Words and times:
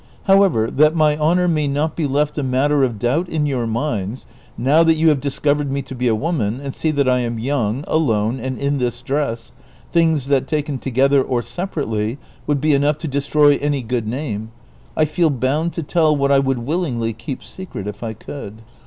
However, 0.23 0.71
that 0.71 0.95
my 0.95 1.15
honor 1.15 1.47
may 1.47 1.67
not 1.67 1.95
be 1.95 2.07
left 2.07 2.39
a 2.39 2.41
mattter 2.43 2.81
of 2.83 2.97
doubt 2.97 3.29
in 3.29 3.45
your 3.45 3.67
minds, 3.67 4.25
now 4.57 4.81
that 4.81 4.95
you 4.95 5.09
have 5.09 5.21
dis 5.21 5.37
covered 5.37 5.71
me 5.71 5.83
to 5.83 5.93
be 5.93 6.07
a 6.07 6.15
woman, 6.15 6.59
and 6.59 6.73
see 6.73 6.89
that 6.89 7.07
I 7.07 7.19
am 7.19 7.37
young, 7.37 7.83
alone, 7.87 8.39
and 8.39 8.57
in 8.57 8.79
this 8.79 9.03
dress, 9.03 9.51
things 9.91 10.25
that 10.29 10.47
taken 10.47 10.79
together 10.79 11.21
or 11.21 11.43
separately 11.43 12.17
would 12.47 12.59
be 12.59 12.73
enough 12.73 12.97
to 12.97 13.07
destroy 13.07 13.57
any 13.61 13.83
good 13.83 14.07
name, 14.07 14.51
I 14.97 15.05
feel 15.05 15.29
bound 15.29 15.71
to 15.73 15.83
tell 15.83 16.15
what 16.15 16.31
I 16.31 16.39
would 16.39 16.57
willingly 16.65 17.13
keep 17.13 17.43
secret 17.43 17.85
if 17.85 18.01
I 18.01 18.13
could." 18.13 18.63